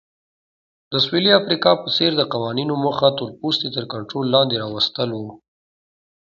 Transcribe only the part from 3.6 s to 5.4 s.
تر کنټرول لاندې راوستل وو.